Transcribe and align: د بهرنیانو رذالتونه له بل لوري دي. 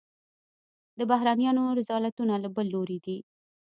د 0.97 0.99
بهرنیانو 1.11 1.63
رذالتونه 1.79 2.33
له 2.43 2.49
بل 2.55 2.65
لوري 2.75 2.97
دي. 3.05 3.17